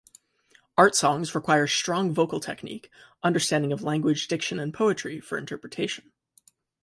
Art 0.79 0.95
songs 0.95 1.35
require 1.35 1.67
strong 1.67 2.11
vocal 2.11 2.39
technique, 2.39 2.89
understanding 3.21 3.71
of 3.71 3.83
language, 3.83 4.27
diction 4.27 4.57
and 4.59 4.73
poetry 4.73 5.19
for 5.19 5.37
interpretation. 5.37 6.11